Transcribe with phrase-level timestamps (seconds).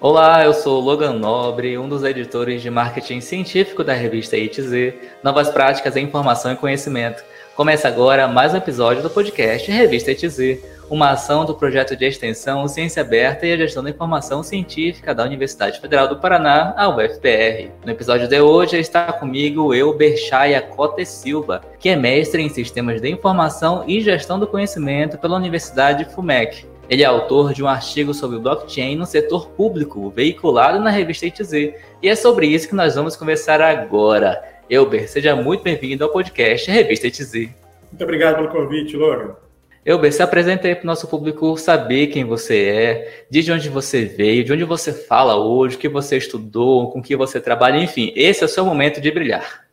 [0.00, 5.50] Olá, eu sou Logan Nobre, um dos editores de marketing científico da revista ITZ, Novas
[5.50, 7.24] Práticas em Informação e Conhecimento.
[7.56, 12.68] Começa agora mais um episódio do podcast Revista ITZ, uma ação do projeto de extensão
[12.68, 17.72] Ciência Aberta e a Gestão da Informação Científica da Universidade Federal do Paraná, a UFPR.
[17.84, 23.00] No episódio de hoje está comigo eu, Berchaya Cote Silva, que é mestre em Sistemas
[23.00, 26.67] de Informação e Gestão do Conhecimento pela Universidade FUMEC.
[26.88, 31.52] Ele é autor de um artigo sobre blockchain no setor público, veiculado na revista ITZ,
[31.52, 34.42] e é sobre isso que nós vamos conversar agora.
[34.70, 37.34] Elber, seja muito bem-vindo ao podcast Revista ITZ.
[37.34, 39.36] Muito obrigado pelo convite, Logan.
[39.84, 44.06] Elber, se apresenta aí para o nosso público saber quem você é, de onde você
[44.06, 48.14] veio, de onde você fala hoje, o que você estudou, com que você trabalha, enfim,
[48.16, 49.66] esse é o seu momento de brilhar.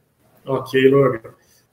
[0.46, 1.22] Ok, Logan.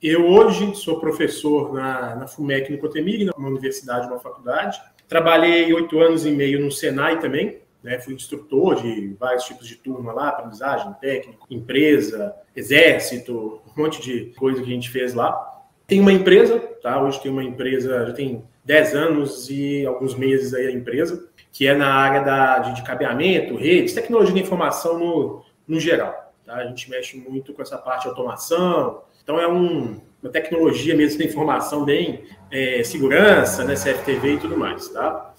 [0.01, 4.77] Eu hoje sou professor na, na FUMEC no Cotemig, uma universidade, uma faculdade.
[5.07, 7.99] Trabalhei oito anos e meio no Senai também, né?
[7.99, 14.33] fui instrutor de vários tipos de turma lá, aprendizagem, técnico, empresa, exército, um monte de
[14.37, 15.51] coisa que a gente fez lá.
[15.85, 17.01] Tem uma empresa, tá?
[17.01, 21.67] Hoje tem uma empresa, já tem 10 anos e alguns meses aí a empresa, que
[21.67, 26.33] é na área da, de, de cabeamento, redes, tecnologia de informação no, no geral.
[26.45, 26.55] Tá?
[26.55, 29.01] A gente mexe muito com essa parte de automação.
[29.23, 32.23] Então é um, uma tecnologia mesmo de informação bem
[32.53, 35.33] é, segurança, né, CFTV e tudo mais, tá?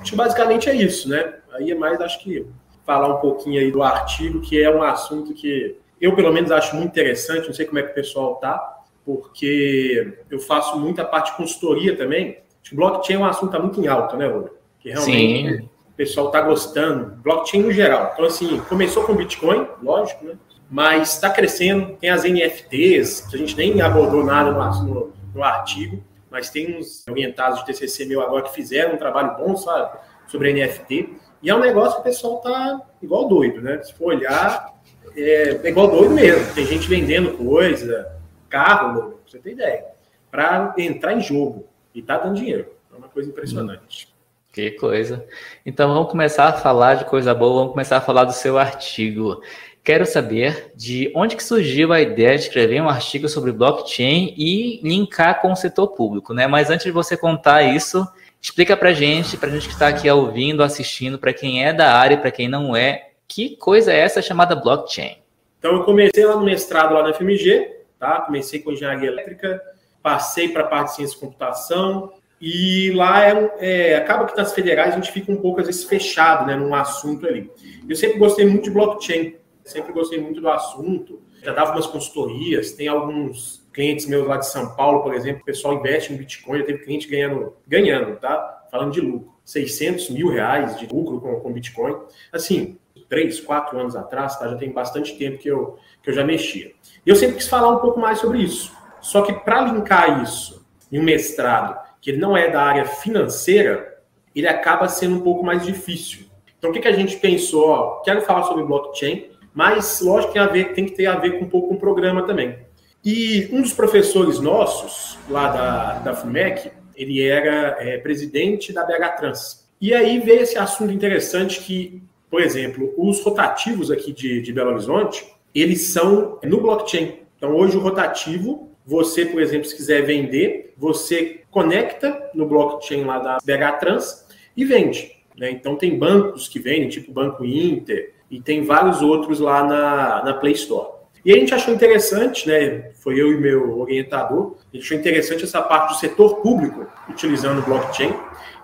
[0.00, 1.34] Acho que basicamente é isso, né?
[1.52, 2.46] Aí é mais, acho que,
[2.84, 6.76] falar um pouquinho aí do artigo, que é um assunto que eu, pelo menos, acho
[6.76, 11.30] muito interessante, não sei como é que o pessoal tá, porque eu faço muita parte
[11.30, 12.38] de consultoria também.
[12.60, 14.50] Acho que blockchain é um assunto tá muito em alta, né, Ouro?
[14.78, 15.64] Que realmente Sim.
[15.64, 17.16] o pessoal tá gostando.
[17.22, 18.10] Blockchain no geral.
[18.12, 20.34] Então, assim, começou com Bitcoin, lógico, né?
[20.70, 21.96] mas está crescendo.
[21.96, 26.02] Tem as NFTs, que a gente nem abordou nada no, no, no, artigo,
[26.36, 30.52] mas tem uns orientados de TCC meu agora que fizeram um trabalho bom, sabe, sobre
[30.52, 31.16] NFT.
[31.42, 33.82] E é um negócio que o pessoal tá igual doido, né?
[33.82, 34.74] Se for olhar,
[35.16, 36.54] é, é igual doido mesmo.
[36.54, 38.14] Tem gente vendendo coisa,
[38.50, 39.86] carro, pra você ter ideia,
[40.30, 42.70] para entrar em jogo e tá dando dinheiro.
[42.92, 44.14] É uma coisa impressionante.
[44.52, 45.26] Que coisa.
[45.64, 49.40] Então vamos começar a falar de coisa boa, vamos começar a falar do seu artigo.
[49.86, 54.80] Quero saber de onde que surgiu a ideia de escrever um artigo sobre blockchain e
[54.82, 56.48] linkar com o setor público, né?
[56.48, 58.04] Mas antes de você contar isso,
[58.42, 62.16] explica para gente, para gente que está aqui ouvindo, assistindo, para quem é da área
[62.16, 65.18] e para quem não é, que coisa é essa chamada blockchain?
[65.60, 68.22] Então eu comecei lá no mestrado lá na FMG, tá?
[68.22, 69.62] Comecei com engenharia elétrica,
[70.02, 74.52] passei para a parte de ciência de computação e lá é, é, acaba que nas
[74.52, 77.48] federais a gente fica um pouco às vezes fechado, né, num assunto ali.
[77.88, 79.36] Eu sempre gostei muito de blockchain
[79.66, 81.20] Sempre gostei muito do assunto.
[81.42, 85.44] Já dava umas consultorias, tem alguns clientes meus lá de São Paulo, por exemplo, o
[85.44, 88.66] pessoal investe em Bitcoin, já teve cliente ganhando, ganhando, tá?
[88.70, 89.34] Falando de lucro.
[89.44, 91.96] 600 mil reais de lucro com, com Bitcoin.
[92.32, 92.78] Assim,
[93.08, 94.48] três, quatro anos atrás, tá?
[94.48, 96.72] Já tem bastante tempo que eu, que eu já mexia.
[97.04, 98.72] E eu sempre quis falar um pouco mais sobre isso.
[99.00, 104.00] Só que para linkar isso em um mestrado que ele não é da área financeira,
[104.34, 106.26] ele acaba sendo um pouco mais difícil.
[106.58, 107.68] Então, o que, que a gente pensou?
[107.68, 111.46] Ó, quero falar sobre blockchain, mas lógico tem, ver, tem que ter a ver com
[111.46, 112.58] um pouco com o programa também.
[113.02, 119.16] E um dos professores nossos, lá da, da FUMEC, ele era é, presidente da BH
[119.16, 119.66] Trans.
[119.80, 124.72] E aí veio esse assunto interessante que, por exemplo, os rotativos aqui de, de Belo
[124.72, 125.24] Horizonte,
[125.54, 127.20] eles são no blockchain.
[127.38, 133.18] Então, hoje o rotativo, você, por exemplo, se quiser vender, você conecta no blockchain lá
[133.18, 135.12] da BH Trans e vende.
[135.34, 135.50] Né?
[135.50, 140.34] Então, tem bancos que vendem, tipo Banco Inter, e tem vários outros lá na, na
[140.34, 140.96] Play Store.
[141.24, 142.92] E a gente achou interessante, né?
[143.02, 147.64] Foi eu e meu orientador, a gente achou interessante essa parte do setor público utilizando
[147.64, 148.14] blockchain.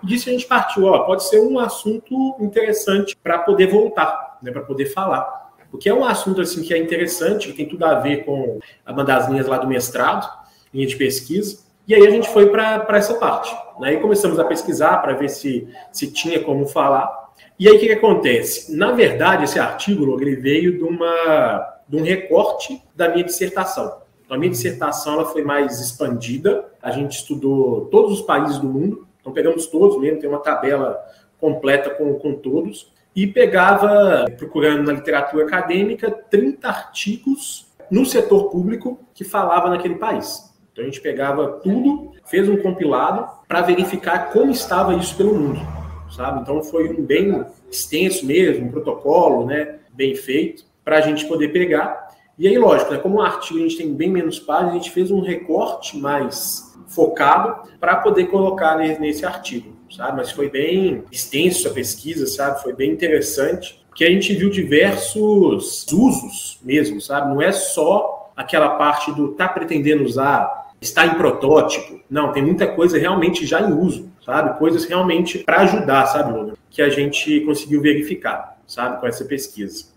[0.02, 4.52] E disso a gente partiu, ó, pode ser um assunto interessante para poder voltar, né?
[4.52, 5.42] Para poder falar.
[5.72, 9.04] Porque é um assunto assim que é interessante, que tem tudo a ver com uma
[9.04, 10.28] das linhas lá do mestrado,
[10.72, 11.64] linha de pesquisa.
[11.88, 13.52] E aí a gente foi para essa parte.
[13.80, 13.94] Né?
[13.94, 17.21] E começamos a pesquisar para ver se, se tinha como falar.
[17.58, 18.76] E aí o que, que, acontece?
[18.76, 24.02] Na verdade, esse artigo ele veio de, uma, de um recorte da minha dissertação.
[24.24, 26.66] Então, a minha dissertação ela foi mais expandida.
[26.82, 29.06] A gente estudou todos os países do mundo.
[29.20, 30.98] Então, pegamos todos mesmo, tem uma tabela
[31.38, 32.92] completa com, com todos.
[33.14, 40.50] E pegava, procurando na literatura acadêmica, 30 artigos no setor público que falava naquele país.
[40.72, 45.81] Então, a gente pegava tudo, fez um compilado para verificar como estava isso pelo mundo
[46.12, 46.40] sabe?
[46.40, 51.48] Então foi um bem extenso mesmo, um protocolo, né, bem feito, para a gente poder
[51.48, 52.08] pegar.
[52.38, 54.90] E aí, lógico, né, como o artigo a gente tem bem menos páginas, a gente
[54.90, 59.72] fez um recorte mais focado para poder colocar nesse artigo.
[59.90, 60.16] sabe?
[60.16, 62.62] Mas foi bem extenso a pesquisa, sabe?
[62.62, 67.32] Foi bem interessante, que a gente viu diversos usos mesmo, sabe?
[67.32, 72.00] Não é só aquela parte do tá pretendendo usar, está em protótipo.
[72.08, 74.58] Não, tem muita coisa realmente já em uso, sabe?
[74.58, 76.54] Coisas realmente para ajudar, sabe, Logan?
[76.70, 79.92] Que a gente conseguiu verificar, sabe, com essa pesquisa.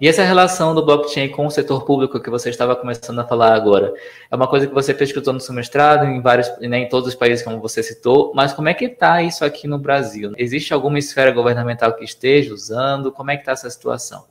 [0.00, 3.52] E essa relação do blockchain com o setor público que você estava começando a falar
[3.52, 3.92] agora,
[4.30, 7.14] é uma coisa que você pesquisou no seu mestrado, em vários, né, em todos os
[7.14, 10.32] países como você citou, mas como é que está isso aqui no Brasil?
[10.38, 13.12] Existe alguma esfera governamental que esteja usando?
[13.12, 14.24] Como é que está essa situação?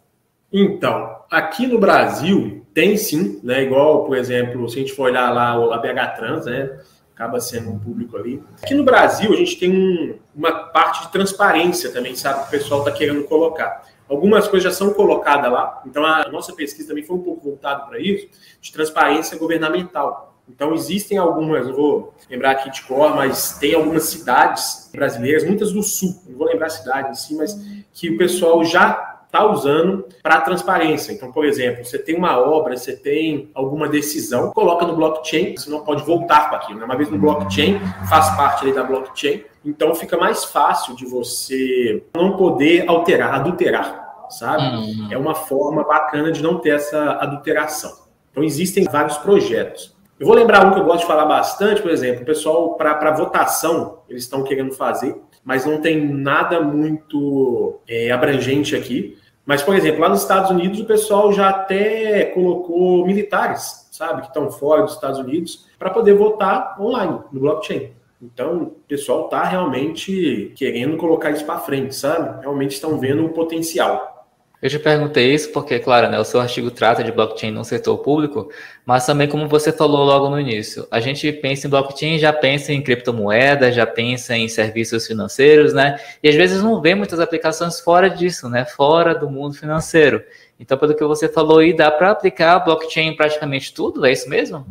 [0.51, 3.61] Então, aqui no Brasil tem sim, né?
[3.61, 6.79] Igual, por exemplo, se a gente for olhar lá a BH Trans, né?
[7.19, 8.41] Acaba sendo um público ali.
[8.63, 12.43] Aqui no Brasil a gente tem um, uma parte de transparência também, sabe?
[12.43, 13.83] Que o pessoal está querendo colocar.
[14.07, 17.83] Algumas coisas já são colocadas lá, então a nossa pesquisa também foi um pouco voltada
[17.87, 18.29] para isso,
[18.61, 20.33] de transparência governamental.
[20.47, 25.73] Então existem algumas, não vou lembrar aqui de cor, mas tem algumas cidades brasileiras, muitas
[25.73, 27.53] do sul, não vou lembrar a cidade em si, mas
[27.91, 31.13] que o pessoal já está usando para transparência.
[31.13, 35.69] Então, por exemplo, você tem uma obra, você tem alguma decisão, coloca no blockchain, você
[35.69, 36.79] não pode voltar para aquilo.
[36.79, 36.85] Né?
[36.85, 37.79] Uma vez no blockchain,
[38.09, 44.25] faz parte ali da blockchain, então fica mais fácil de você não poder alterar, adulterar,
[44.29, 44.63] sabe?
[44.63, 45.07] Uhum.
[45.11, 47.91] É uma forma bacana de não ter essa adulteração.
[48.31, 49.95] Então existem vários projetos.
[50.19, 53.11] Eu vou lembrar um que eu gosto de falar bastante, por exemplo, o pessoal para
[53.11, 59.17] votação, eles estão querendo fazer, mas não tem nada muito é, abrangente aqui.
[59.45, 64.27] Mas, por exemplo, lá nos Estados Unidos, o pessoal já até colocou militares, sabe, que
[64.27, 67.91] estão fora dos Estados Unidos, para poder votar online, no blockchain.
[68.21, 72.41] Então, o pessoal está realmente querendo colocar isso para frente, sabe?
[72.41, 74.18] Realmente estão vendo o potencial.
[74.61, 77.97] Eu te perguntei isso porque, claro, né, o seu artigo trata de blockchain no setor
[77.99, 78.51] público,
[78.85, 82.73] mas também, como você falou logo no início, a gente pensa em blockchain, já pensa
[82.73, 85.97] em criptomoedas, já pensa em serviços financeiros, né?
[86.21, 88.65] E às vezes não vê muitas aplicações fora disso, né?
[88.65, 90.21] Fora do mundo financeiro.
[90.59, 94.29] Então, pelo que você falou aí, dá para aplicar blockchain em praticamente tudo, é isso
[94.29, 94.65] mesmo?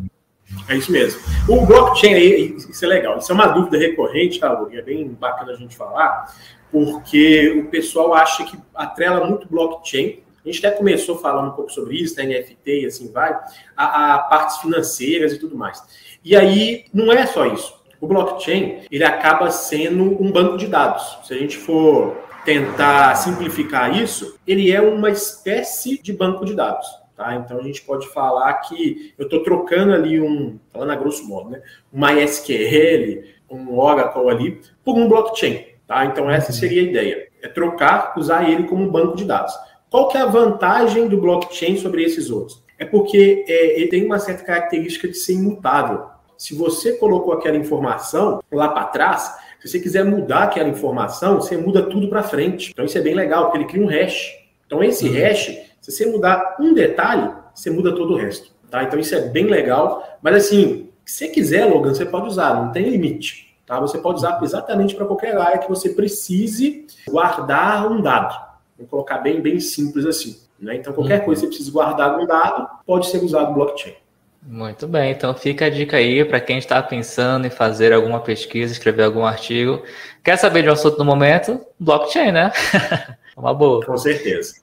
[0.68, 1.20] É isso mesmo.
[1.48, 4.70] O blockchain aí, isso é legal, isso é uma dúvida recorrente, tá, Lu?
[4.70, 6.34] É bem bacana a gente falar,
[6.70, 10.20] porque o pessoal acha que atrela muito blockchain.
[10.44, 13.38] A gente até começou falando um pouco sobre isso, né, NFT e assim vai,
[13.76, 15.82] a, a partes financeiras e tudo mais.
[16.24, 17.78] E aí, não é só isso.
[18.00, 21.18] O blockchain, ele acaba sendo um banco de dados.
[21.24, 26.86] Se a gente for tentar simplificar isso, ele é uma espécie de banco de dados.
[27.16, 27.34] Tá?
[27.34, 31.50] Então a gente pode falar que eu estou trocando ali um, falando a grosso modo,
[31.50, 31.60] né?
[31.92, 35.66] um MySQL, um Oracle ali, por um blockchain.
[35.88, 36.04] Tá?
[36.04, 37.28] Então essa seria a ideia.
[37.42, 39.52] É trocar, usar ele como banco de dados.
[39.90, 42.62] Qual que é a vantagem do blockchain sobre esses outros?
[42.78, 46.04] É porque é, ele tem uma certa característica de ser imutável.
[46.36, 51.56] Se você colocou aquela informação lá para trás, se você quiser mudar aquela informação, você
[51.56, 52.70] muda tudo para frente.
[52.70, 54.36] Então isso é bem legal, porque ele cria um hash.
[54.66, 55.14] Então esse uhum.
[55.14, 58.52] hash se você mudar um detalhe, você muda todo o resto.
[58.70, 58.84] Tá?
[58.84, 60.18] Então isso é bem legal.
[60.20, 63.47] Mas assim, se você quiser, Logan, você pode usar, não tem limite.
[63.68, 63.78] Tá?
[63.78, 68.34] Você pode usar exatamente para qualquer área que você precise guardar um dado.
[68.78, 70.38] Vou colocar bem, bem simples assim.
[70.58, 70.76] Né?
[70.76, 71.26] Então, qualquer uhum.
[71.26, 73.94] coisa que você precisa guardar um dado, pode ser usado blockchain.
[74.42, 78.72] Muito bem, então fica a dica aí para quem está pensando em fazer alguma pesquisa,
[78.72, 79.82] escrever algum artigo.
[80.24, 81.60] Quer saber de um assunto no momento?
[81.78, 82.50] Blockchain, né?
[83.36, 83.84] Uma boa.
[83.84, 84.54] Com certeza.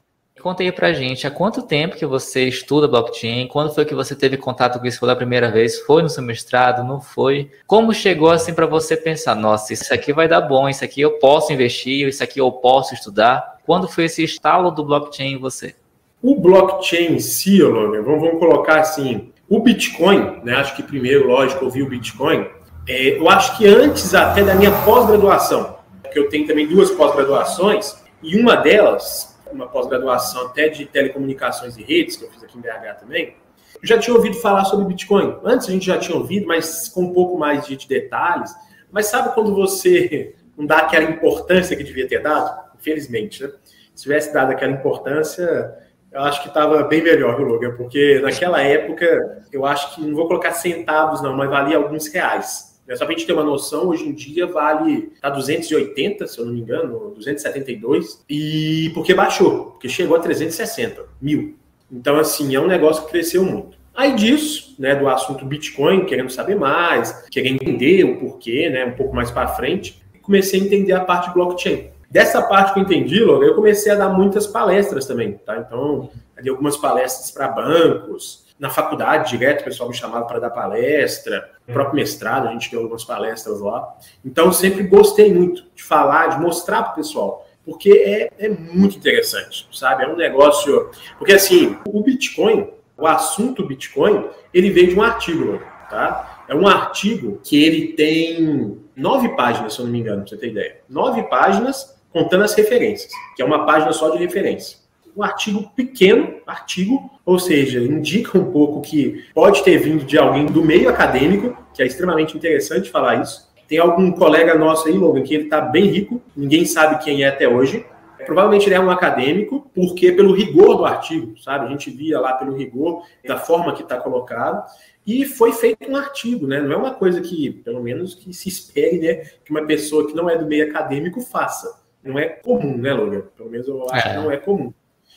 [0.45, 3.47] Conta aí pra gente, há quanto tempo que você estuda blockchain?
[3.47, 5.79] Quando foi que você teve contato com isso pela primeira vez?
[5.79, 6.83] Foi no seu mestrado?
[6.83, 7.49] Não foi?
[7.65, 11.17] Como chegou assim para você pensar, nossa, isso aqui vai dar bom, isso aqui eu
[11.17, 13.57] posso investir, isso aqui eu posso estudar?
[13.65, 15.73] Quando foi esse estalo do blockchain em você?
[16.21, 20.57] O blockchain em si, vamos, vamos colocar assim, o Bitcoin, né?
[20.57, 22.45] Acho que primeiro, lógico, eu vi o Bitcoin.
[22.87, 27.95] É, eu acho que antes até da minha pós-graduação, porque eu tenho também duas pós-graduações,
[28.21, 32.61] e uma delas uma pós-graduação até de telecomunicações e redes, que eu fiz aqui em
[32.61, 33.35] BH também,
[33.81, 35.37] eu já tinha ouvido falar sobre Bitcoin.
[35.43, 38.53] Antes a gente já tinha ouvido, mas com um pouco mais de, de detalhes.
[38.91, 42.65] Mas sabe quando você não dá aquela importância que devia ter dado?
[42.79, 43.51] Infelizmente, né?
[43.93, 45.73] Se tivesse dado aquela importância,
[46.11, 47.75] eu acho que estava bem melhor, viu, Logan?
[47.75, 52.74] Porque naquela época, eu acho que, não vou colocar centavos não, mas valia alguns reais.
[52.89, 56.45] Só para a gente ter uma noção, hoje em dia vale tá 280, se eu
[56.45, 61.55] não me engano, 272, e porque baixou, porque chegou a 360 mil.
[61.91, 63.77] Então, assim, é um negócio que cresceu muito.
[63.93, 68.91] Aí disso, né, do assunto Bitcoin, querendo saber mais, querendo entender o porquê, né, um
[68.91, 71.89] pouco mais para frente, comecei a entender a parte blockchain.
[72.09, 75.57] Dessa parte que eu entendi, logo, eu comecei a dar muitas palestras também, tá?
[75.57, 80.49] Então, ali algumas palestras para bancos, na faculdade direto, o pessoal me chamava para dar
[80.49, 83.95] palestra, no próprio mestrado, a gente deu algumas palestras lá.
[84.23, 88.49] Então, eu sempre gostei muito de falar, de mostrar para o pessoal, porque é, é
[88.49, 90.03] muito interessante, sabe?
[90.03, 90.89] É um negócio.
[91.17, 95.59] Porque, assim, o Bitcoin, o assunto Bitcoin, ele veio de um artigo,
[95.89, 96.43] tá?
[96.47, 100.37] É um artigo que ele tem nove páginas, se eu não me engano, pra você
[100.37, 100.77] ter ideia.
[100.87, 104.84] Nove páginas contando as referências, que é uma página só de referência.
[105.15, 110.45] Um artigo pequeno, artigo, ou seja, indica um pouco que pode ter vindo de alguém
[110.45, 113.49] do meio acadêmico, que é extremamente interessante falar isso.
[113.67, 117.27] Tem algum colega nosso aí, Logan, que ele está bem rico, ninguém sabe quem é
[117.27, 117.85] até hoje.
[118.25, 121.65] Provavelmente ele é um acadêmico, porque pelo rigor do artigo, sabe?
[121.65, 124.65] A gente via lá pelo rigor, da forma que está colocado.
[125.05, 126.59] E foi feito um artigo, né?
[126.59, 129.15] Não é uma coisa que, pelo menos, que se espere, né?
[129.43, 131.83] Que uma pessoa que não é do meio acadêmico faça.
[132.03, 133.21] Não é comum, né, Logan?
[133.35, 134.11] Pelo menos eu acho é.
[134.11, 134.73] que não é comum.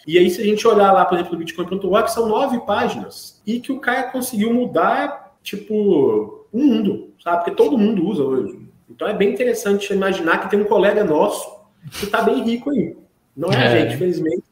[0.06, 3.42] E aí, se a gente olhar lá, por exemplo, no Bitcoin.org, são nove páginas.
[3.46, 7.38] E que o cara conseguiu mudar, tipo, o mundo, sabe?
[7.38, 8.68] Porque todo mundo usa hoje.
[8.88, 11.58] Então é bem interessante imaginar que tem um colega nosso
[11.92, 12.96] que está bem rico aí.
[13.36, 14.42] Não é, é, a gente, infelizmente,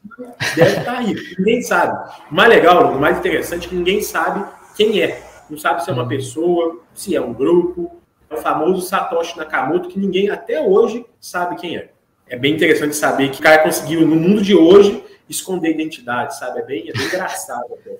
[0.54, 1.20] deve estar tá rico.
[1.38, 2.12] Ninguém sabe.
[2.30, 4.44] O mais legal, o mais interessante é que ninguém sabe
[4.76, 5.22] quem é.
[5.50, 6.08] Não sabe se é uma uhum.
[6.08, 7.90] pessoa, se é um grupo.
[8.30, 11.90] É o famoso Satoshi Nakamoto, que ninguém até hoje sabe quem é.
[12.28, 16.60] É bem interessante saber que o cara conseguiu, no mundo de hoje, esconder identidade, sabe?
[16.60, 17.96] É bem, é bem engraçado até.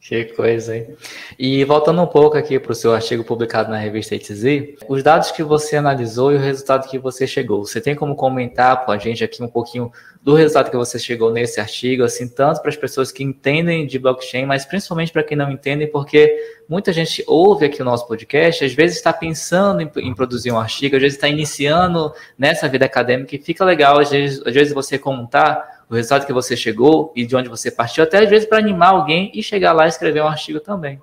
[0.00, 0.96] Que coisa, hein?
[1.38, 5.30] E voltando um pouco aqui para o seu artigo publicado na revista ETZ, os dados
[5.30, 7.66] que você analisou e o resultado que você chegou.
[7.66, 9.92] Você tem como comentar com a gente aqui um pouquinho
[10.22, 13.98] do resultado que você chegou nesse artigo, assim, tanto para as pessoas que entendem de
[13.98, 16.34] blockchain, mas principalmente para quem não entende, porque
[16.66, 20.58] muita gente ouve aqui o nosso podcast, às vezes está pensando em, em, produzir um
[20.58, 24.72] artigo, às vezes está iniciando nessa vida acadêmica e fica legal, às vezes, às vezes
[24.72, 28.48] você contar o resultado que você chegou e de onde você partiu, até às vezes
[28.48, 31.00] para animar alguém e chegar lá e escrever um artigo também.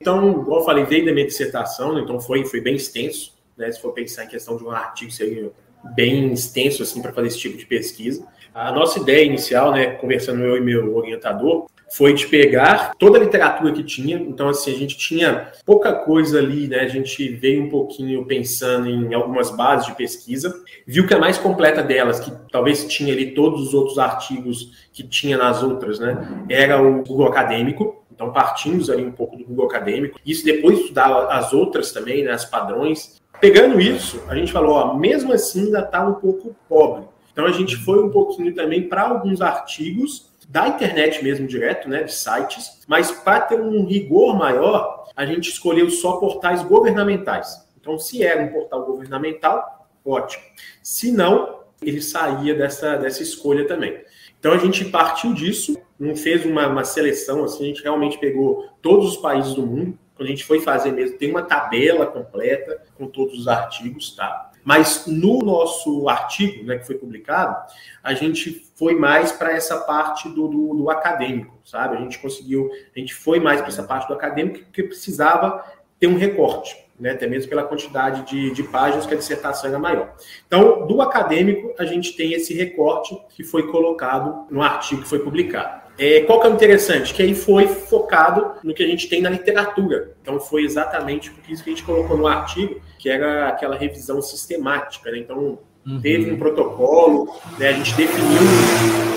[0.00, 3.70] Então, igual eu falei, veio da minha dissertação, então foi, foi bem extenso, né?
[3.70, 5.52] Se for pensar em questão de um artigo, seria
[5.94, 8.26] bem extenso assim para fazer esse tipo de pesquisa.
[8.54, 13.20] A nossa ideia inicial, né, conversando eu e meu orientador, foi de pegar toda a
[13.20, 14.16] literatura que tinha.
[14.16, 16.80] Então, assim, a gente tinha pouca coisa ali, né?
[16.80, 20.54] A gente veio um pouquinho pensando em algumas bases de pesquisa,
[20.86, 25.02] viu que a mais completa delas, que talvez tinha ali todos os outros artigos que
[25.02, 26.46] tinha nas outras, né?
[26.48, 28.02] Era o Google Acadêmico.
[28.10, 30.18] Então, partimos ali um pouco do Google Acadêmico.
[30.24, 32.32] Isso depois estudar as outras também, né?
[32.32, 33.20] As padrões.
[33.38, 37.04] Pegando isso, a gente falou, ó, mesmo assim ainda está um pouco pobre.
[37.32, 42.02] Então, a gente foi um pouquinho também para alguns artigos da internet mesmo direto, né,
[42.02, 47.66] de sites, mas para ter um rigor maior, a gente escolheu só portais governamentais.
[47.80, 50.44] Então, se era um portal governamental, ótimo.
[50.82, 53.98] Se não, ele saía dessa, dessa escolha também.
[54.38, 58.68] Então, a gente partiu disso, não fez uma, uma seleção, assim, a gente realmente pegou
[58.82, 62.82] todos os países do mundo, quando a gente foi fazer mesmo, tem uma tabela completa
[62.94, 64.51] com todos os artigos, tá?
[64.64, 67.56] Mas no nosso artigo, né, que foi publicado,
[68.02, 71.96] a gente foi mais para essa parte do, do, do, acadêmico, sabe?
[71.96, 75.64] A gente conseguiu, a gente foi mais para essa parte do acadêmico porque precisava
[75.98, 77.10] ter um recorte, né?
[77.10, 80.14] Até mesmo pela quantidade de, de páginas que a dissertação era maior.
[80.46, 85.18] Então, do acadêmico, a gente tem esse recorte que foi colocado no artigo que foi
[85.18, 85.81] publicado.
[85.98, 87.12] É, qual que é o interessante?
[87.12, 90.14] Que aí foi focado no que a gente tem na literatura.
[90.22, 94.20] Então foi exatamente por isso que a gente colocou no artigo, que era aquela revisão
[94.22, 95.10] sistemática.
[95.10, 95.18] Né?
[95.18, 96.00] Então uhum.
[96.00, 97.68] teve um protocolo, né?
[97.68, 98.42] a gente definiu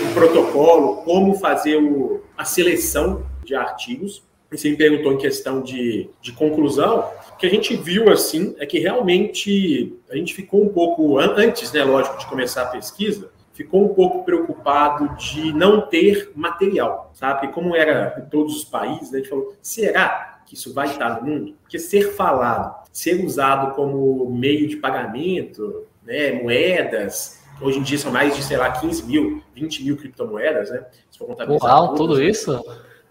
[0.10, 4.24] um protocolo, como fazer o, a seleção de artigos.
[4.51, 8.55] E você me perguntou em questão de, de conclusão, o que a gente viu assim
[8.60, 13.29] é que realmente a gente ficou um pouco antes, né, lógico, de começar a pesquisa,
[13.56, 17.48] ficou um pouco preocupado de não ter material, sabe?
[17.48, 21.28] Como era em todos os países, a gente falou, será que isso vai estar no
[21.28, 21.56] mundo?
[21.62, 28.12] Porque ser falado, ser usado como meio de pagamento, né, moedas, hoje em dia são
[28.12, 30.86] mais de, sei lá, 15 mil, 20 mil criptomoedas, né?
[31.10, 31.72] Se for contabilizar.
[31.72, 32.62] Uau, tudo isso?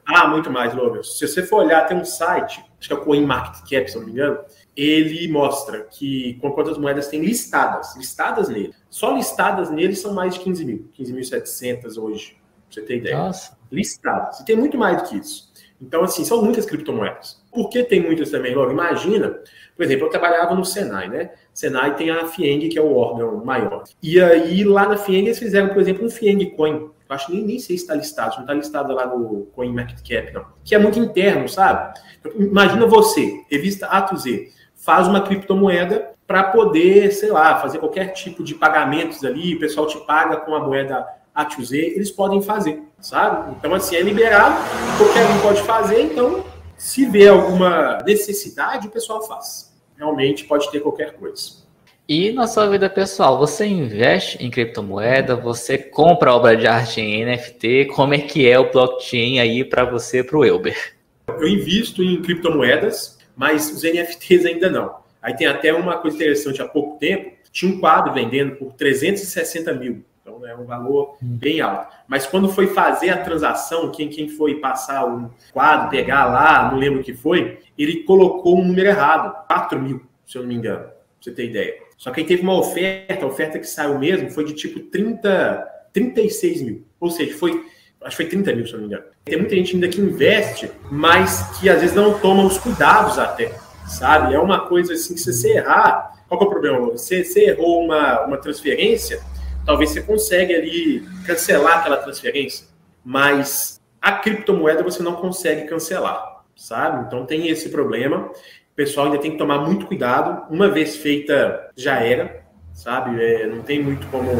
[0.04, 1.02] Ah, muito mais, Logan.
[1.02, 4.12] Se você for olhar, tem um site, acho que é o CoinMarketCap, se não me
[4.12, 4.38] engano,
[4.76, 8.74] ele mostra que com quantas moedas tem listadas, listadas nele.
[8.90, 13.18] Só listadas nele são mais de 15 mil, 15.700 hoje, pra você ter ideia.
[13.18, 13.56] Nossa.
[13.70, 14.40] Listadas.
[14.40, 15.52] E tem muito mais do que isso.
[15.80, 17.42] Então, assim, são muitas criptomoedas.
[17.52, 18.70] Por que tem muitas também, Logo?
[18.70, 19.38] Imagina,
[19.76, 21.30] por exemplo, eu trabalhava no Senai, né?
[21.52, 23.84] Senai tem a FIENG, que é o órgão maior.
[24.02, 26.90] E aí, lá na FIENG, eles fizeram, por exemplo, um FIENG Coin.
[27.06, 30.32] Eu acho que nem, nem sei se está listado, não está listado lá no CoinMarketCap,
[30.32, 30.46] não.
[30.64, 32.00] Que é muito interno, sabe?
[32.18, 34.48] Então, imagina você, revista A to Z
[34.84, 39.86] faz uma criptomoeda para poder, sei lá, fazer qualquer tipo de pagamentos ali, o pessoal
[39.86, 43.54] te paga com a moeda A2Z, eles podem fazer, sabe?
[43.58, 44.56] Então, assim, é liberado,
[44.98, 46.44] qualquer um pode fazer, então,
[46.76, 49.74] se vê alguma necessidade, o pessoal faz.
[49.96, 51.64] Realmente pode ter qualquer coisa.
[52.06, 55.34] E na sua vida pessoal, você investe em criptomoeda?
[55.34, 57.86] Você compra obra de arte em NFT?
[57.94, 60.94] Como é que é o blockchain aí para você, para o Elber?
[61.28, 64.96] Eu invisto em criptomoedas, mas os NFTs ainda não.
[65.20, 69.72] Aí tem até uma coisa interessante, há pouco tempo, tinha um quadro vendendo por 360
[69.74, 70.04] mil.
[70.20, 71.36] Então é um valor hum.
[71.38, 71.94] bem alto.
[72.08, 76.78] Mas quando foi fazer a transação, quem, quem foi passar o quadro, pegar lá, não
[76.78, 80.54] lembro o que foi, ele colocou um número errado, 4 mil, se eu não me
[80.54, 81.74] engano, pra você ter ideia.
[81.96, 85.66] Só que aí teve uma oferta, a oferta que saiu mesmo foi de tipo 30,
[85.92, 86.86] 36 mil.
[86.98, 87.64] Ou seja, foi,
[88.04, 89.04] acho que foi 30 mil, se não me engano.
[89.24, 93.52] Tem muita gente ainda que investe, mas que às vezes não toma os cuidados até,
[93.86, 94.34] sabe?
[94.34, 96.78] É uma coisa assim, se você errar, qual é o problema?
[96.90, 99.20] Você, você errou uma, uma transferência,
[99.64, 102.66] talvez você consiga ali cancelar aquela transferência,
[103.04, 107.06] mas a criptomoeda você não consegue cancelar, sabe?
[107.06, 108.26] Então tem esse problema.
[108.26, 110.52] O pessoal ainda tem que tomar muito cuidado.
[110.52, 112.44] Uma vez feita, já era,
[112.74, 113.22] sabe?
[113.22, 114.30] É, não tem muito como,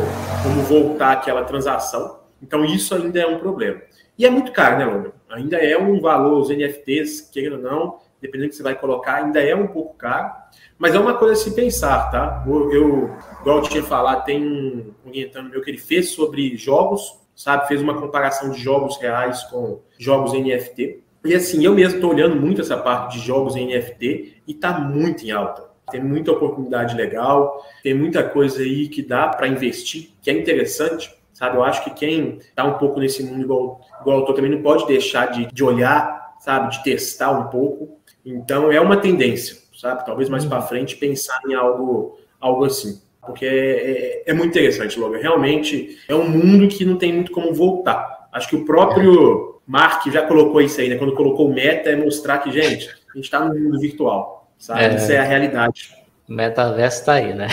[0.42, 2.23] como voltar aquela transação.
[2.44, 3.80] Então, isso ainda é um problema.
[4.18, 5.12] E é muito caro, né, Logan?
[5.30, 9.14] Ainda é um valor, os NFTs, querendo ou não, dependendo do que você vai colocar,
[9.24, 10.30] ainda é um pouco caro.
[10.78, 12.44] Mas é uma coisa a se pensar, tá?
[12.46, 17.66] Eu, igual eu tinha falado, tem um orientando meu que ele fez sobre jogos, sabe?
[17.66, 21.02] Fez uma comparação de jogos reais com jogos NFT.
[21.24, 25.24] E assim, eu mesmo estou olhando muito essa parte de jogos NFT e está muito
[25.24, 25.64] em alta.
[25.90, 31.10] Tem muita oportunidade legal, tem muita coisa aí que dá para investir, que é interessante,
[31.34, 31.56] sabe?
[31.56, 34.62] Eu acho que quem está um pouco nesse mundo igual, igual eu tô, também não
[34.62, 36.70] pode deixar de, de olhar, sabe?
[36.70, 37.98] De testar um pouco.
[38.24, 40.06] Então, é uma tendência, sabe?
[40.06, 43.02] Talvez mais para frente pensar em algo, algo assim.
[43.20, 45.18] Porque é, é, é muito interessante, Logan.
[45.18, 48.28] Realmente é um mundo que não tem muito como voltar.
[48.32, 50.96] Acho que o próprio Mark já colocou isso aí, né?
[50.96, 54.84] Quando colocou o meta, é mostrar que, gente, a gente está no mundo virtual, sabe?
[54.84, 55.94] É, isso é a realidade.
[56.28, 57.48] O metaverso está aí, né?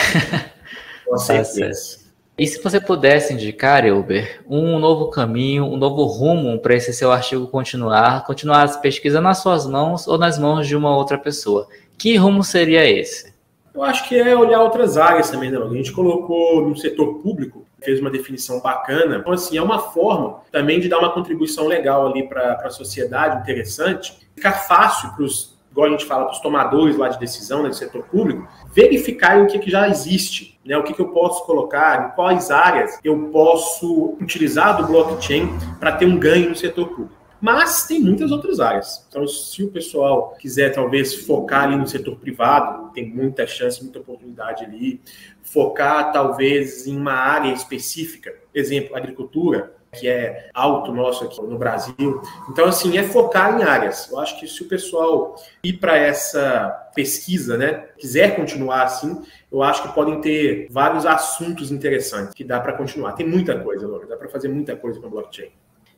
[1.05, 2.00] Com certeza.
[2.41, 7.11] E se você pudesse indicar, Elber, um novo caminho, um novo rumo para esse seu
[7.11, 11.67] artigo continuar, continuar as pesquisas nas suas mãos ou nas mãos de uma outra pessoa,
[11.99, 13.31] que rumo seria esse?
[13.75, 15.59] Eu acho que é olhar outras áreas também, né?
[15.59, 19.17] A gente colocou no setor público fez uma definição bacana.
[19.17, 23.41] Então, assim, é uma forma também de dar uma contribuição legal ali para a sociedade,
[23.41, 24.17] interessante.
[24.35, 27.69] Ficar fácil para os, igual a gente fala, para os tomadores lá de decisão, né,
[27.69, 31.45] do setor público, verificarem o que, que já existe, né, o que, que eu posso
[31.45, 35.47] colocar, em quais áreas eu posso utilizar do blockchain
[35.79, 37.21] para ter um ganho no setor público.
[37.41, 39.03] Mas tem muitas outras áreas.
[39.09, 43.97] Então, se o pessoal quiser talvez focar ali no setor privado, tem muita chance, muita
[43.97, 45.01] oportunidade ali.
[45.41, 52.21] Focar talvez em uma área específica, exemplo, agricultura, que é alto nosso aqui no Brasil.
[52.49, 54.09] Então, assim, é focar em áreas.
[54.09, 59.61] Eu acho que se o pessoal ir para essa pesquisa, né, quiser continuar assim, eu
[59.61, 63.13] acho que podem ter vários assuntos interessantes que dá para continuar.
[63.13, 65.49] Tem muita coisa, Laura, dá para fazer muita coisa com blockchain.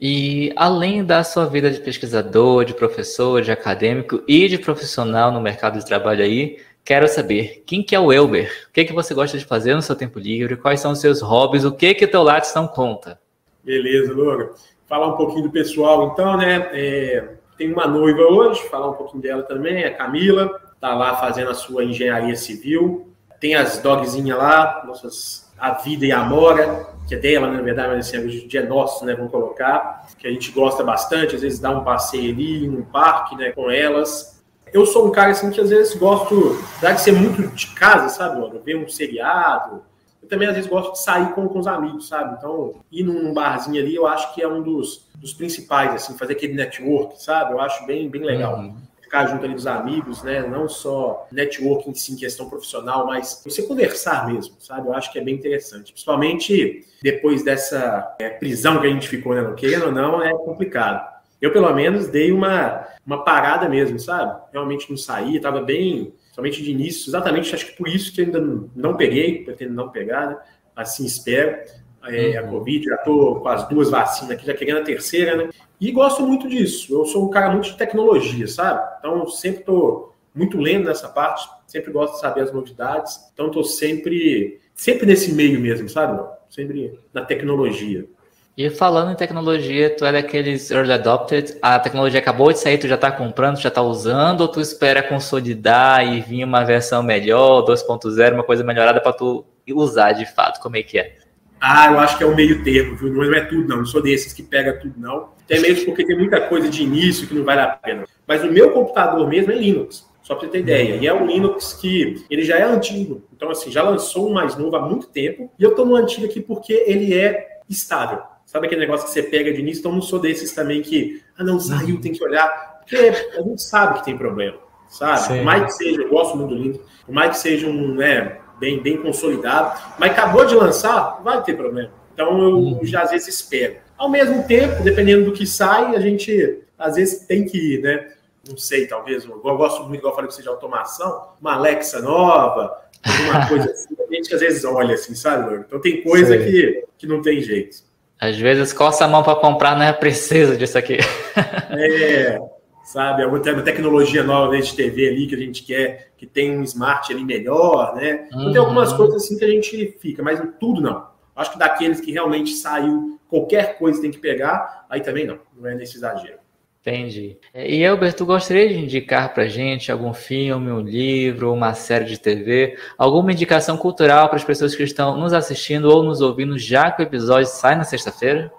[0.02, 5.40] E além da sua vida de pesquisador, de professor, de acadêmico e de profissional no
[5.40, 8.68] mercado de trabalho aí, quero saber quem que é o Elber?
[8.70, 10.58] O que que você gosta de fazer no seu tempo livre?
[10.58, 11.64] Quais são os seus hobbies?
[11.64, 13.23] O que que o teu Lattes não conta?
[13.64, 14.52] Beleza, Loura.
[14.88, 16.70] Falar um pouquinho do pessoal, então, né?
[16.74, 21.50] É, tem uma noiva hoje, falar um pouquinho dela também, a Camila, tá lá fazendo
[21.50, 23.08] a sua engenharia civil.
[23.40, 27.62] Tem as dogzinhas lá, nossas a vida e a Amora, que é dela, né, na
[27.62, 31.36] verdade, mas assim, o dia é nosso, né, vamos colocar, que a gente gosta bastante,
[31.36, 34.44] às vezes dá um passeio ali num parque, né, com elas.
[34.74, 38.10] Eu sou um cara, assim, que às vezes gosto, apesar de ser muito de casa,
[38.10, 39.84] sabe, mano, ver um seriado,
[40.24, 43.34] eu também às vezes gosto de sair com, com os amigos, sabe, então ir num
[43.34, 47.54] barzinho ali, eu acho que é um dos, dos principais, assim, fazer aquele network, sabe,
[47.54, 48.58] eu acho bem, bem legal.
[48.58, 48.76] Uhum
[49.14, 50.42] ficar junto ali dos amigos, né?
[50.42, 54.88] Não só networking sim, questão profissional, mas você conversar mesmo, sabe?
[54.88, 55.92] Eu acho que é bem interessante.
[55.92, 59.54] Principalmente depois dessa é, prisão que a gente ficou, né?
[59.56, 61.08] Querendo ou não, é complicado.
[61.40, 64.36] Eu, pelo menos, dei uma, uma parada mesmo, sabe?
[64.52, 68.42] Realmente não saí, estava bem, somente de início, exatamente, acho que por isso que ainda
[68.76, 70.38] não, peguei, pretendo não pegar, né?
[70.76, 71.60] Assim espero
[72.06, 72.50] é, a uhum.
[72.50, 75.50] Covid, já estou com as duas vacinas aqui, já querendo a terceira, né?
[75.80, 76.94] E gosto muito disso.
[76.94, 78.98] Eu sou um cara muito de tecnologia, sabe?
[79.00, 83.20] Então, sempre estou muito lendo nessa parte, sempre gosto de saber as novidades.
[83.32, 86.20] Então, estou sempre, sempre nesse meio mesmo, sabe?
[86.50, 88.08] Sempre na tecnologia.
[88.56, 92.88] E falando em tecnologia, tu é daqueles early adopted, a tecnologia acabou de sair, tu
[92.88, 97.66] já está comprando, já está usando, ou tu espera consolidar e vir uma versão melhor,
[97.66, 100.62] 2.0, uma coisa melhorada para tu usar de fato?
[100.62, 101.16] Como é que é?
[101.60, 103.12] Ah, eu acho que é o meio termo, viu?
[103.12, 103.78] Não é tudo, não.
[103.78, 105.30] Não sou desses que pega tudo, não.
[105.46, 108.04] Até mesmo porque tem muita coisa de início que não vale a pena.
[108.28, 110.96] Mas o meu computador mesmo é Linux, só para você ter ideia.
[110.98, 113.24] E é um Linux que ele já é antigo.
[113.34, 115.50] Então, assim, já lançou um mais novo há muito tempo.
[115.58, 118.20] E eu estou no antigo aqui porque ele é estável.
[118.54, 119.80] Sabe aquele negócio que você pega de início?
[119.80, 122.48] Então, não sou desses também que, ah, não, saiu, tem que olhar.
[122.82, 125.22] Porque a gente sabe que tem problema, sabe?
[125.22, 125.38] Sim.
[125.38, 128.38] Por mais que seja, eu gosto muito do Linux, por mais que seja um, né,
[128.60, 131.90] bem, bem consolidado, mas acabou de lançar, vai ter problema.
[132.14, 132.80] Então, eu uhum.
[132.84, 133.78] já às vezes espero.
[133.98, 138.08] Ao mesmo tempo, dependendo do que sai, a gente às vezes tem que ir, né?
[138.48, 142.02] Não sei, talvez, eu gosto muito, igual eu falei que você de automação, uma Alexa
[142.02, 142.72] nova,
[143.04, 147.08] alguma coisa assim, a gente às vezes olha assim, sabe, Então tem coisa que, que
[147.08, 147.92] não tem jeito.
[148.24, 150.98] Às vezes coça a mão para comprar, não é preciso disso aqui.
[151.76, 152.40] É,
[152.84, 153.24] sabe?
[153.24, 157.26] Alguma tecnologia nova de TV ali que a gente quer, que tem um smart ali
[157.26, 158.28] melhor, né?
[158.28, 158.98] Então, tem algumas uhum.
[158.98, 161.08] coisas assim que a gente fica, mas tudo não.
[161.36, 165.68] Acho que daqueles que realmente saiu, qualquer coisa tem que pegar, aí também não, não
[165.68, 166.38] é nesse exagero.
[166.86, 167.38] Entendi.
[167.56, 172.20] E Elber, tu gostaria de indicar para gente algum filme, um livro, uma série de
[172.20, 176.92] TV, alguma indicação cultural para as pessoas que estão nos assistindo ou nos ouvindo já
[176.92, 178.52] que o episódio sai na sexta-feira?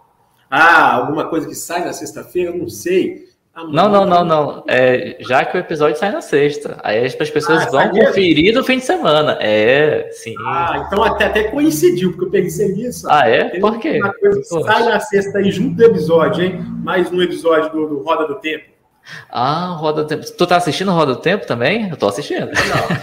[0.48, 2.50] Ah, alguma coisa que sai na sexta-feira?
[2.50, 3.28] Não sei.
[3.54, 4.64] Não, não, não, não.
[4.66, 6.76] É, já que o episódio sai na sexta.
[6.82, 9.38] Aí as pessoas ah, vão conferir no fim de semana.
[9.40, 10.34] É, sim.
[10.44, 13.06] Ah, então até, até coincidiu, porque eu pensei nisso.
[13.08, 13.50] Ah, é?
[13.50, 14.00] Tem Por quê?
[14.42, 16.58] Sai na sexta aí junto do episódio, hein?
[16.82, 18.64] Mais um episódio do, do Roda do Tempo.
[19.30, 20.24] Ah, Roda do Tempo.
[20.36, 21.88] Tu tá assistindo Roda do Tempo também?
[21.88, 22.46] Eu tô assistindo.
[22.46, 22.96] Não,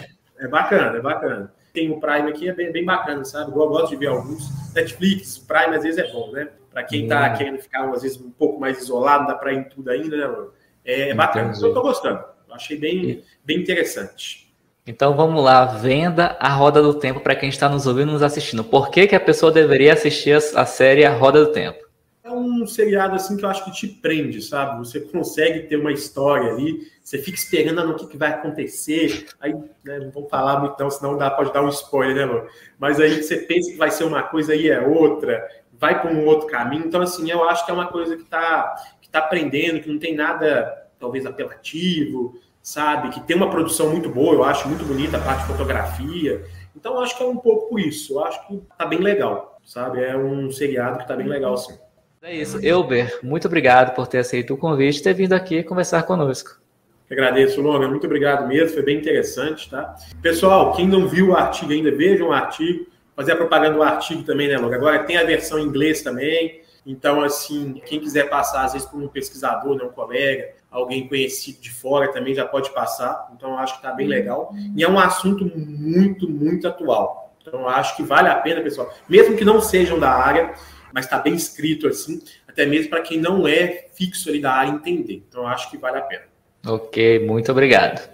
[0.46, 1.54] é bacana, é bacana.
[1.74, 3.52] Tem o Prime aqui, é bem, bem bacana, sabe?
[3.52, 4.50] Eu gosto de ver alguns.
[4.74, 6.50] Netflix, Prime às vezes é bom, né?
[6.70, 7.38] Para quem está hum.
[7.38, 10.28] querendo ficar, às vezes, um pouco mais isolado, dá para ir em tudo ainda, né,
[10.28, 10.52] mano?
[10.84, 11.54] É, é bacana.
[11.60, 12.24] Eu estou gostando.
[12.48, 14.52] Eu achei bem, bem interessante.
[14.86, 18.24] Então vamos lá, venda a Roda do Tempo para quem está nos ouvindo e nos
[18.24, 18.64] assistindo.
[18.64, 21.91] Por que, que a pessoa deveria assistir a série A Roda do Tempo?
[22.32, 24.80] É um seriado assim que eu acho que te prende, sabe?
[24.80, 29.28] Você consegue ter uma história ali, você fica esperando no que, que vai acontecer.
[29.40, 32.48] Aí, né, não vou falar muito, não, senão dá, pode dar um spoiler, né?
[32.80, 35.46] Mas aí você pensa que vai ser uma coisa e é outra
[35.82, 36.86] vai para um outro caminho.
[36.86, 39.98] Então, assim, eu acho que é uma coisa que está que tá aprendendo, que não
[39.98, 43.10] tem nada, talvez, apelativo, sabe?
[43.10, 46.46] Que tem uma produção muito boa, eu acho muito bonita a parte de fotografia.
[46.76, 48.14] Então, eu acho que é um pouco isso.
[48.14, 50.04] Eu acho que tá bem legal, sabe?
[50.04, 51.76] É um seriado que tá bem legal, sim.
[52.24, 52.64] É isso.
[52.64, 56.62] Elber, muito obrigado por ter aceito o convite e ter vindo aqui conversar conosco.
[57.10, 57.88] Agradeço, Lona.
[57.88, 58.76] Muito obrigado mesmo.
[58.76, 59.96] Foi bem interessante, tá?
[60.22, 64.22] Pessoal, quem não viu o artigo ainda, vejam o artigo fazer a propaganda do artigo
[64.22, 64.74] também, né, Logo?
[64.74, 66.62] Agora tem a versão em inglês também.
[66.86, 71.60] Então, assim, quem quiser passar, às vezes, por um pesquisador, né, um colega, alguém conhecido
[71.60, 73.32] de fora também já pode passar.
[73.36, 74.54] Então, acho que está bem legal.
[74.76, 77.36] E é um assunto muito, muito atual.
[77.42, 80.54] Então, acho que vale a pena, pessoal, mesmo que não sejam da área,
[80.94, 84.72] mas está bem escrito assim, até mesmo para quem não é fixo ali da área
[84.72, 85.24] entender.
[85.28, 86.24] Então, acho que vale a pena.
[86.66, 88.10] Ok, muito obrigado.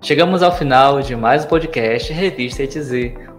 [0.00, 2.92] Chegamos ao final de mais um podcast Revista ETZ,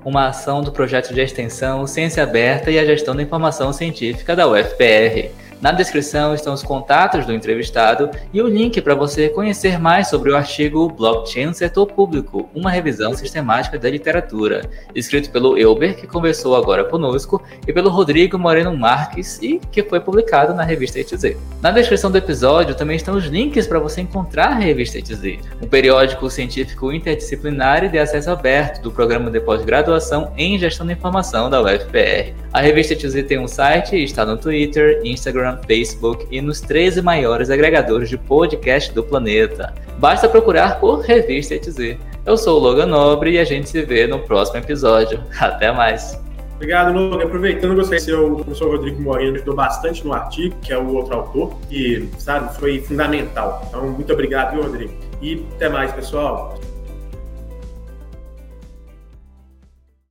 [0.03, 4.47] uma ação do projeto de extensão Ciência Aberta e a Gestão da Informação Científica da
[4.47, 5.31] UFPR.
[5.61, 10.31] Na descrição estão os contatos do entrevistado e o link para você conhecer mais sobre
[10.31, 16.55] o artigo Blockchain Setor Público, uma revisão sistemática da literatura, escrito pelo Elber, que conversou
[16.55, 21.35] agora conosco, e pelo Rodrigo Moreno Marques, e que foi publicado na revista ETZ.
[21.61, 25.67] Na descrição do episódio também estão os links para você encontrar a revista ETZ, um
[25.67, 31.49] periódico científico interdisciplinar e de acesso aberto do programa de pós-graduação em Gestão da Informação
[31.49, 32.33] da UFPR.
[32.53, 36.61] A revista ETZ tem um site e está no Twitter, Instagram, Instagram, Facebook e nos
[36.61, 39.73] 13 maiores agregadores de podcast do planeta.
[39.97, 41.97] Basta procurar por Revista ETZ.
[42.25, 45.21] Eu sou o Logan Nobre e a gente se vê no próximo episódio.
[45.39, 46.19] Até mais!
[46.55, 47.23] Obrigado, Logan.
[47.23, 50.93] Aproveitando, gostaria de ser o professor Rodrigo Moreno ajudou bastante no artigo, que é o
[50.93, 53.65] outro autor, e, sabe, foi fundamental.
[53.67, 54.93] Então, muito obrigado, viu, Rodrigo?
[55.21, 56.59] E até mais, pessoal.